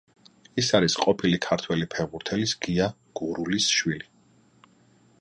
ის 0.61 0.71
არის 0.77 0.95
ყოფილი 1.01 1.41
ქართველი 1.47 1.87
ფეხბურთელის, 1.95 2.57
გია 2.65 2.91
გურულის 3.21 3.73
შვილი. 3.79 4.13